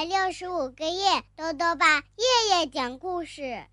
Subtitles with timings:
[0.00, 3.66] 百六十五个夜，豆豆爸夜夜讲故事，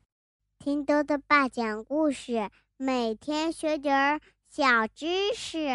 [0.60, 4.20] 听豆豆爸讲故事，每天学点儿
[4.50, 5.70] 小知识。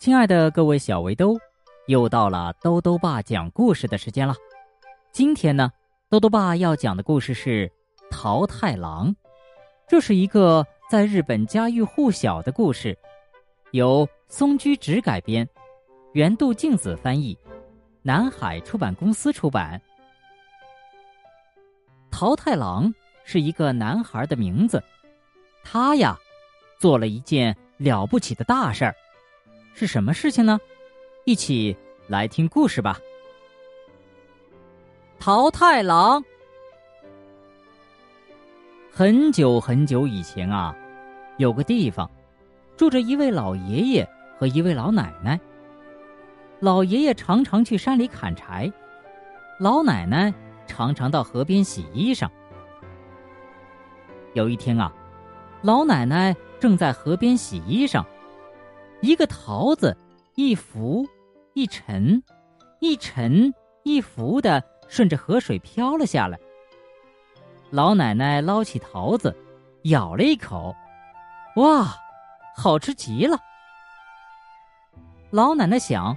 [0.00, 1.38] 亲爱的各位小围兜，
[1.86, 4.34] 又到了豆豆爸讲故事的时间了。
[5.12, 5.70] 今天呢，
[6.08, 7.68] 豆豆爸要讲的故事是
[8.10, 9.10] 《桃太郎》，
[9.86, 12.98] 这是一个在日本家喻户晓的故事，
[13.70, 15.48] 由松居直改编，
[16.14, 17.38] 原度静子翻译。
[18.06, 19.82] 南海出版公司出版。
[22.08, 24.80] 桃太郎是一个男孩的名字，
[25.64, 26.16] 他呀，
[26.78, 28.94] 做了一件了不起的大事儿，
[29.74, 30.56] 是什么事情呢？
[31.24, 32.96] 一起来听故事吧。
[35.18, 36.24] 桃太郎，
[38.92, 40.72] 很久很久以前啊，
[41.38, 42.08] 有个地方，
[42.76, 45.40] 住着一位老爷爷和一位老奶奶。
[46.60, 48.72] 老爷爷常常去山里砍柴，
[49.58, 50.32] 老奶奶
[50.66, 52.28] 常常到河边洗衣裳。
[54.32, 54.90] 有一天啊，
[55.60, 58.02] 老奶奶正在河边洗衣裳，
[59.02, 59.94] 一个桃子
[60.34, 61.06] 一浮
[61.52, 62.22] 一沉，
[62.80, 66.38] 一沉一浮的顺着河水飘了下来。
[67.70, 69.36] 老奶奶捞起桃子，
[69.84, 70.74] 咬了一口，
[71.56, 71.94] 哇，
[72.56, 73.38] 好吃极了。
[75.30, 76.16] 老奶奶想。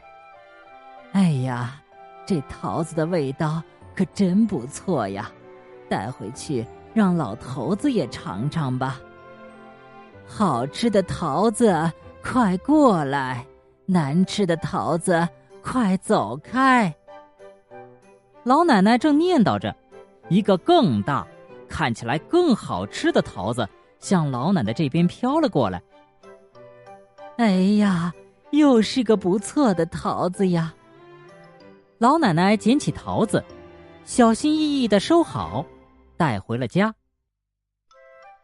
[1.13, 1.81] 哎呀，
[2.25, 3.61] 这桃子的味道
[3.95, 5.29] 可真不错呀！
[5.89, 8.99] 带回去让老头子也尝尝吧。
[10.27, 11.91] 好吃的桃子，
[12.23, 13.43] 快过来；
[13.87, 15.27] 难吃的桃子，
[15.63, 16.93] 快走开。
[18.43, 19.75] 老奶奶正念叨着，
[20.29, 21.27] 一个更大、
[21.67, 23.67] 看起来更好吃的桃子
[23.99, 25.81] 向老奶奶这边飘了过来。
[27.37, 28.13] 哎呀，
[28.51, 30.71] 又是个不错的桃子呀！
[31.99, 33.43] 老奶奶捡起桃子，
[34.05, 35.65] 小心翼翼的收好，
[36.15, 36.95] 带回了家。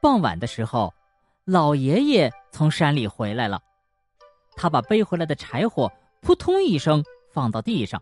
[0.02, 0.94] 傍晚的时候，
[1.46, 3.62] 老爷爷从山里回来了，
[4.58, 5.90] 他把背回来的柴火
[6.22, 8.02] 扑通一声放到地上。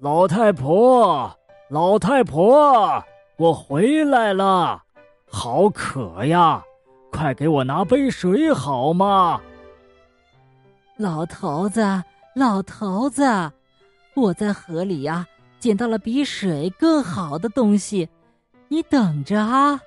[0.00, 1.34] 老太婆，
[1.70, 3.02] 老太婆，
[3.38, 4.84] 我回来了，
[5.30, 6.62] 好渴呀，
[7.10, 9.40] 快给我拿杯水好吗？
[10.98, 13.50] 老头子，老头子。
[14.14, 15.26] 我在河里呀，
[15.58, 18.08] 捡到了比水更好的东西，
[18.68, 19.80] 你等着啊！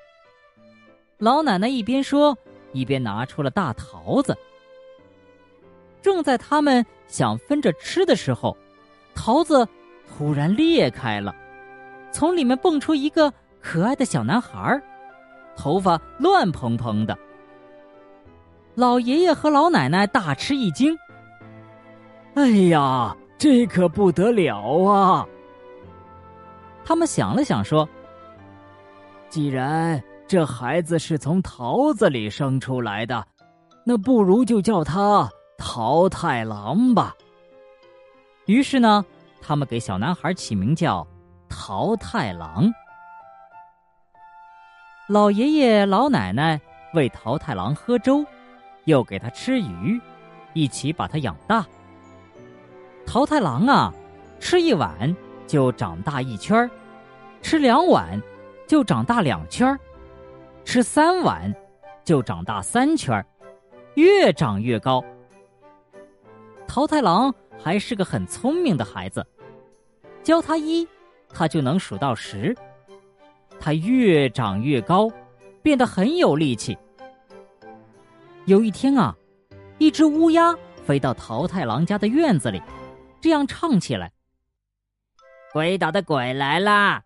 [1.17, 2.37] 老奶奶一边说，
[2.71, 4.35] 一边拿出了大桃子。
[6.01, 8.57] 正在他们想分着吃的时候，
[9.13, 9.67] 桃子
[10.07, 11.33] 突然裂开了，
[12.11, 13.31] 从里面蹦出一个
[13.61, 14.81] 可爱的小男孩，
[15.55, 17.17] 头发乱蓬蓬的。
[18.75, 20.97] 老爷爷和老奶奶大吃一惊。
[22.33, 23.15] 哎呀！
[23.43, 25.27] 这可不得了啊！
[26.85, 27.85] 他们想了想，说
[29.27, 33.27] ：“既然这孩子是从桃子里生出来的，
[33.85, 37.13] 那不如就叫他桃太郎吧。”
[38.47, 39.03] 于是呢，
[39.41, 41.05] 他们给小男孩起名叫
[41.49, 42.71] 桃太郎。
[45.09, 46.57] 老爷爷、老奶奶
[46.93, 48.25] 喂桃太郎喝粥，
[48.85, 49.99] 又给他吃鱼，
[50.53, 51.65] 一起把他养大。
[53.05, 53.93] 桃太郎啊，
[54.39, 55.15] 吃一碗
[55.45, 56.69] 就长大一圈儿，
[57.41, 58.21] 吃两碗
[58.65, 59.79] 就长大两圈儿，
[60.65, 61.53] 吃三碗
[62.03, 63.25] 就长大三圈儿，
[63.95, 65.03] 越长越高。
[66.67, 69.25] 桃太郎还是个很聪明的孩子，
[70.23, 70.87] 教他一，
[71.29, 72.55] 他就能数到十。
[73.59, 75.09] 他越长越高，
[75.61, 76.77] 变得很有力气。
[78.45, 79.15] 有一天啊，
[79.77, 80.53] 一只乌鸦
[80.83, 82.61] 飞到桃太郎家的院子里。
[83.23, 84.11] 这样唱起来
[85.53, 87.03] ：“鬼岛的鬼来啦，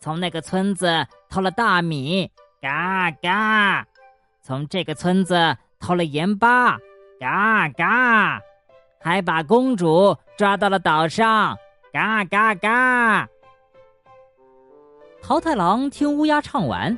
[0.00, 3.84] 从那个村子偷了大米，嘎嘎；
[4.42, 6.78] 从这个村子偷了盐巴，
[7.20, 8.40] 嘎嘎；
[8.98, 11.54] 还把公主抓到了岛上，
[11.92, 13.28] 嘎嘎嘎。”
[15.20, 16.96] 桃太郎听乌鸦唱完，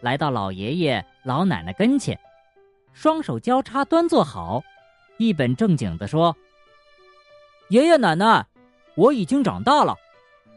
[0.00, 2.18] 来到老爷爷老奶奶跟前，
[2.92, 4.60] 双手交叉端坐好，
[5.18, 6.36] 一本正经的说。
[7.68, 8.46] 爷爷奶奶，
[8.94, 9.94] 我已经长大了，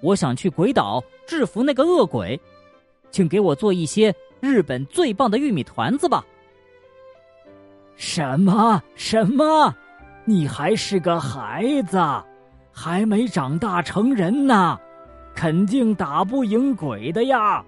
[0.02, 2.40] 我想去鬼岛制服那个恶鬼，
[3.10, 6.24] 请给我做一些日本最棒的玉米团子吧。
[7.98, 9.75] 什么什么？
[10.24, 12.00] 你还是个孩子，
[12.72, 14.80] 还没长大成人呢，
[15.36, 17.62] 肯定打不赢鬼的呀。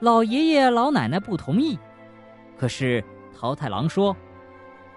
[0.00, 1.78] 老爷爷老奶奶不同意，
[2.56, 3.04] 可是
[3.38, 4.16] 桃太郎说：“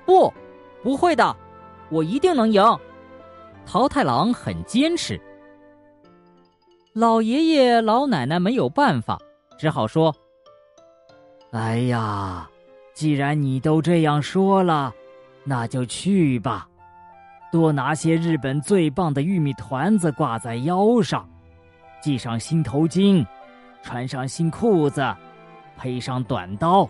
[0.05, 0.33] 不，
[0.81, 1.35] 不会的。”
[1.91, 2.63] 我一定能赢！
[3.65, 5.19] 桃太郎很坚持。
[6.93, 9.19] 老爷爷老奶奶没有办法，
[9.57, 10.15] 只好说
[11.51, 12.49] ：“哎呀，
[12.93, 14.93] 既然你都这样说了，
[15.43, 16.67] 那就去吧。
[17.51, 21.27] 多拿些日本最棒的玉米团子挂在腰上，
[22.01, 23.25] 系上新头巾，
[23.81, 25.01] 穿上新裤子，
[25.77, 26.89] 配上短刀，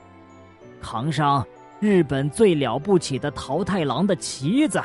[0.81, 1.45] 扛上
[1.79, 4.79] 日本最了不起的桃太郎的旗子。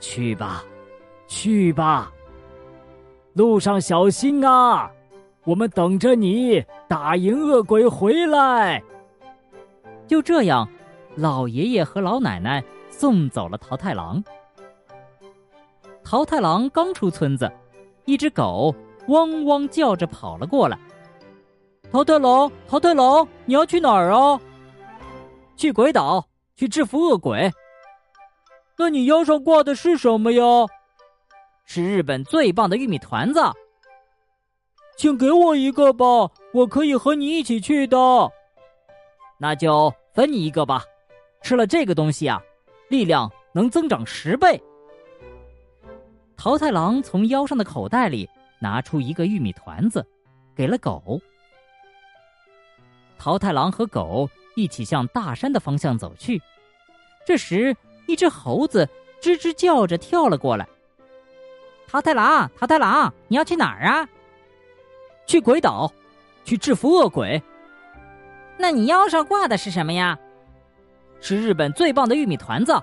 [0.00, 0.64] 去吧，
[1.26, 2.12] 去吧。”
[3.34, 4.90] 路上小心啊！
[5.44, 8.82] 我们等着你打赢恶鬼回来。
[10.06, 10.68] 就这样，
[11.16, 14.22] 老爷爷和老奶奶送走了桃太郎。
[16.04, 17.50] 桃太郎刚出村子，
[18.04, 18.74] 一只狗
[19.08, 20.78] 汪汪叫着跑了过来。
[21.90, 24.38] 桃太郎，桃太郎，你要去哪儿啊？
[25.56, 27.50] 去鬼岛，去制服恶鬼。
[28.76, 30.44] 那你腰上挂的是什么呀？
[31.64, 33.40] 是日本最棒的玉米团子，
[34.96, 36.04] 请给我一个吧，
[36.52, 37.96] 我可以和你一起去的。
[39.38, 40.84] 那就分你一个吧，
[41.42, 42.40] 吃了这个东西啊，
[42.88, 44.60] 力量能增长十倍。
[46.36, 48.28] 桃太郎从腰上的口袋里
[48.60, 50.06] 拿出一个玉米团子，
[50.54, 51.20] 给了狗。
[53.16, 56.42] 桃太郎和狗一起向大山的方向走去，
[57.24, 57.74] 这时
[58.06, 58.86] 一只猴子
[59.22, 60.68] 吱吱叫着跳了过来。
[61.92, 64.08] 桃太郎，桃太郎，你要去哪儿啊？
[65.26, 65.92] 去鬼岛，
[66.42, 67.40] 去制服恶鬼。
[68.56, 70.18] 那你腰上挂的是什么呀？
[71.20, 72.82] 是日本最棒的玉米团子。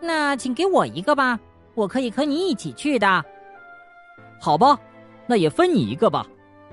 [0.00, 1.36] 那请给我一个吧，
[1.74, 3.24] 我可以和你一起去的。
[4.40, 4.78] 好吧，
[5.26, 6.24] 那也分你一个吧。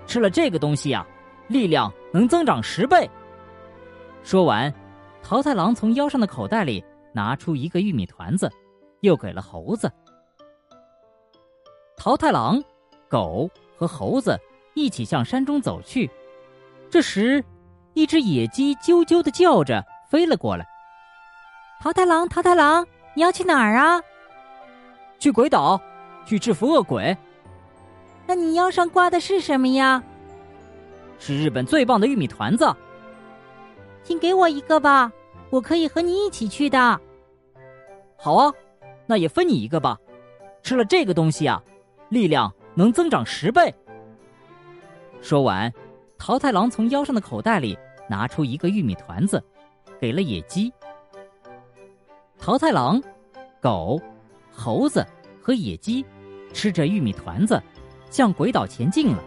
[0.06, 1.04] 吃了这个东西呀，
[1.48, 3.10] 力量能增长十倍。
[4.22, 4.72] 说完，
[5.24, 8.48] 桃太郎从腰上的口袋里拿出一个玉米团子，
[9.00, 9.92] 又给了猴子。
[12.04, 12.64] 桃太郎、
[13.08, 14.36] 狗和猴子
[14.74, 16.10] 一起向山中走去。
[16.90, 17.46] 这时，
[17.94, 20.66] 一只野鸡啾啾的叫着飞了过来。
[21.80, 24.02] 桃太郎，桃太郎，你要去哪儿啊？
[25.20, 25.80] 去鬼岛，
[26.26, 27.16] 去制服恶鬼。
[28.26, 30.02] 那你腰上挂的是什么呀？
[31.20, 32.76] 是日本最棒的玉米团子。
[34.04, 35.12] 请给我一个吧，
[35.52, 37.00] 我可以和你一起去的。
[38.18, 38.52] 好啊，
[39.06, 40.00] 那也分你一个吧。
[40.64, 41.62] 吃了这个东西啊。
[42.12, 43.74] 力量能增长十倍。
[45.22, 45.72] 说完，
[46.18, 47.78] 桃太郎从腰上的口袋里
[48.10, 49.42] 拿出一个玉米团子，
[50.00, 50.72] 给了野鸡。
[52.38, 53.02] 桃太郎、
[53.62, 54.00] 狗、
[54.52, 55.06] 猴子
[55.42, 56.06] 和野鸡
[56.54, 57.62] 吃着玉米团子，
[58.10, 59.24] 向鬼岛前进了。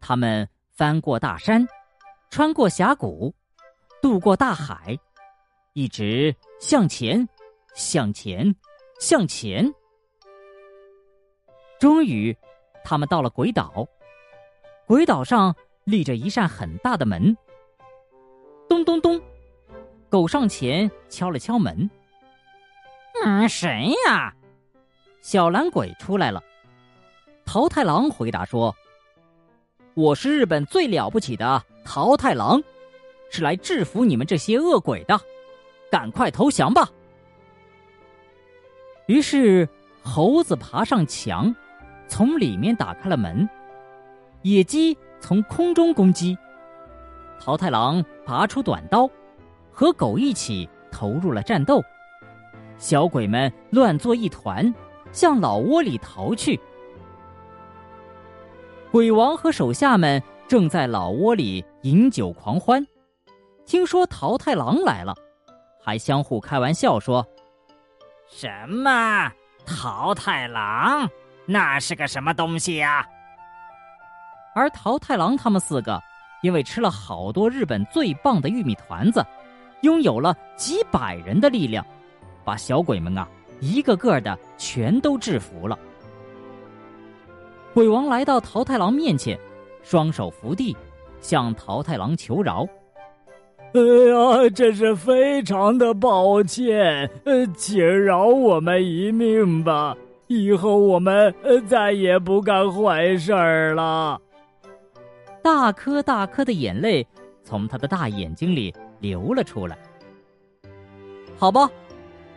[0.00, 1.64] 他们翻过大山，
[2.28, 3.32] 穿过峡谷，
[4.02, 4.98] 渡过大海，
[5.74, 7.28] 一直向前，
[7.74, 8.52] 向前，
[8.98, 9.72] 向前。
[11.84, 12.34] 终于，
[12.82, 13.86] 他们到了鬼岛。
[14.86, 15.54] 鬼岛上
[15.84, 17.36] 立着一扇很大的门。
[18.66, 19.20] 咚咚咚，
[20.08, 21.90] 狗上前敲了敲门。
[23.22, 24.34] 嗯，谁呀？
[25.20, 26.42] 小蓝鬼出来了。
[27.44, 28.74] 桃太郎回答说
[29.92, 32.62] ：“我是日本最了不起的桃太郎，
[33.30, 35.20] 是来制服你们这些恶鬼的。
[35.90, 36.88] 赶快投降吧！”
[39.04, 39.68] 于是，
[40.02, 41.54] 猴子爬上墙。
[42.06, 43.48] 从里面打开了门，
[44.42, 46.36] 野鸡从空中攻击，
[47.40, 49.08] 桃太郎拔出短刀，
[49.72, 51.82] 和狗一起投入了战斗。
[52.76, 54.72] 小鬼们乱作一团，
[55.12, 56.58] 向老窝里逃去。
[58.90, 62.86] 鬼王和手下们正在老窝里饮酒狂欢，
[63.64, 65.14] 听说桃太郎来了，
[65.82, 67.26] 还相互开玩笑说
[68.28, 69.32] ：“什么
[69.64, 71.08] 桃太郎？”
[71.46, 73.06] 那是个什么东西呀？
[74.54, 76.00] 而桃太郎他们四个，
[76.42, 79.24] 因为吃了好多日本最棒的玉米团子，
[79.82, 81.84] 拥有了几百人的力量，
[82.44, 83.28] 把小鬼们啊
[83.60, 85.78] 一个个的全都制服了。
[87.74, 89.36] 鬼王来到桃太郎面前，
[89.82, 90.76] 双手扶地，
[91.20, 92.64] 向桃太郎求饶
[93.74, 101.34] ：“哎呀，真是非常的抱歉，呃，请饶我们一命吧。”以后我们
[101.68, 104.20] 再也不干坏事儿了。
[105.42, 107.06] 大颗大颗的眼泪
[107.42, 109.78] 从他的大眼睛里流了出来。
[111.36, 111.70] 好吧，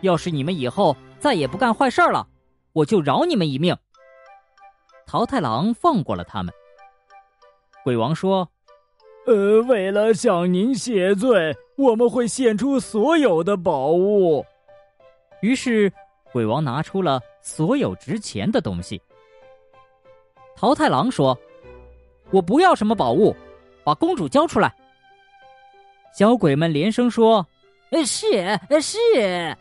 [0.01, 2.27] 要是你们以后再也不干坏事了，
[2.73, 3.75] 我就饶你们一命。
[5.05, 6.53] 桃太郎放过了他们。
[7.85, 8.49] 鬼王说
[9.25, 14.45] ：“呃，为了向您谢罪，我们会献出所有的宝物。”
[15.39, 15.93] 于是。
[16.31, 19.01] 鬼王拿出了所有值钱的东西。
[20.55, 21.37] 桃太郎说
[22.31, 23.35] ：“我不要什么宝物，
[23.83, 24.73] 把公主交出来。”
[26.13, 27.45] 小鬼们连声说
[27.91, 28.05] ：“是
[28.81, 29.57] 是。”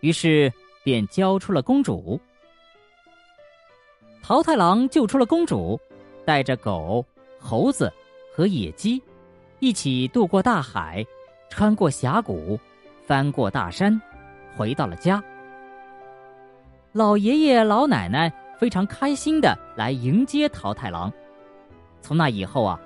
[0.00, 2.18] 于是便交出了公主。
[4.22, 5.78] 桃太郎救出了公主，
[6.24, 7.04] 带着狗、
[7.38, 7.92] 猴子
[8.34, 9.02] 和野鸡，
[9.58, 11.04] 一起渡过大海，
[11.50, 12.58] 穿过峡谷，
[13.06, 14.00] 翻过大山，
[14.56, 15.22] 回到了家。
[16.92, 21.10] 老爷爷老奶奶非常开心的来迎接桃太郎。
[22.02, 22.78] 从那以后啊，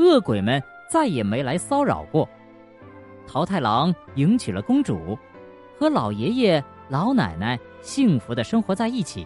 [0.00, 2.28] 恶鬼们再也没来骚扰过。
[3.24, 5.16] 桃太郎迎娶了公主，
[5.78, 9.24] 和老爷爷老奶奶幸福的生活在一起，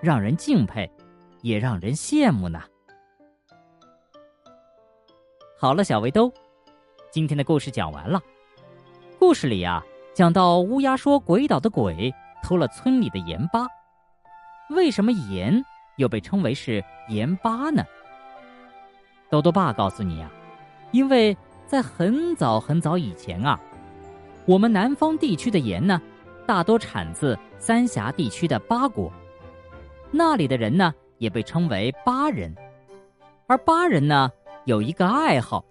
[0.00, 0.88] 让人敬佩，
[1.42, 2.62] 也让人羡慕呢。
[5.58, 6.32] 好了，小围兜，
[7.10, 8.22] 今天的故事讲完了。
[9.18, 9.84] 故事里啊，
[10.14, 13.66] 讲到乌鸦说鬼岛的鬼偷了村里的盐巴，
[14.70, 15.64] 为什么盐
[15.96, 17.84] 又被称为是盐巴呢？
[19.30, 20.30] 豆豆爸告诉你啊，
[20.92, 21.36] 因为。
[21.68, 23.60] 在很早很早以前啊，
[24.46, 26.00] 我们南方地区的盐呢，
[26.46, 29.12] 大多产自三峡地区的巴国，
[30.10, 32.56] 那里的人呢也被称为巴人，
[33.46, 34.32] 而巴人呢
[34.64, 35.62] 有一个爱好，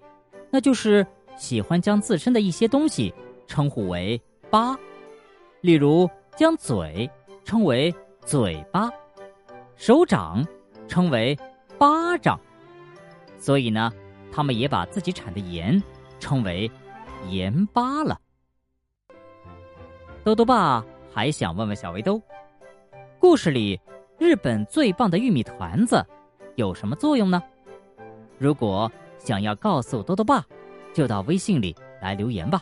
[0.52, 1.04] 那就是
[1.36, 3.12] 喜欢将自身的一些东西
[3.48, 4.22] 称呼为
[4.52, 4.78] 巴，
[5.62, 6.08] 例如
[6.38, 7.10] 将嘴
[7.44, 8.90] 称为嘴巴，
[9.76, 10.46] 手掌
[10.88, 11.38] 称为
[11.78, 12.40] 巴掌，
[13.38, 13.92] 所以呢。
[14.30, 15.82] 他们也把自己产的盐
[16.20, 16.70] 称为
[17.28, 18.20] 盐巴了。
[20.24, 22.22] 豆豆爸还想问问小围兜，
[23.18, 23.80] 故事里
[24.20, 26.06] 日本最棒的玉米团子
[26.56, 27.42] 有什么作用呢？
[28.38, 30.46] 如果想要告诉豆豆爸，
[30.94, 32.62] 就到微信里来留言吧。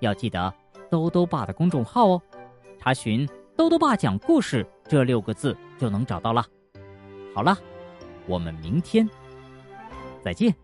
[0.00, 0.52] 要记得
[0.90, 2.22] 豆豆爸的公众号哦，
[2.84, 3.26] 查询
[3.56, 6.44] “豆豆爸讲故事”这六个字就能找到了。
[7.34, 7.56] 好了，
[8.26, 9.08] 我们明天
[10.22, 10.54] 再见。